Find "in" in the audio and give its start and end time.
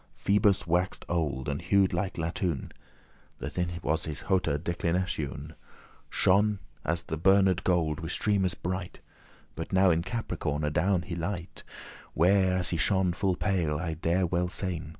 3.61-3.69, 9.91-10.01